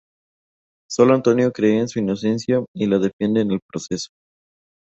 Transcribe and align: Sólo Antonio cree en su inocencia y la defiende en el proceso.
Sólo 0.89 1.13
Antonio 1.13 1.51
cree 1.51 1.77
en 1.79 1.87
su 1.87 1.99
inocencia 1.99 2.65
y 2.75 2.87
la 2.87 2.97
defiende 2.97 3.41
en 3.41 3.51
el 3.51 3.59
proceso. 3.71 4.07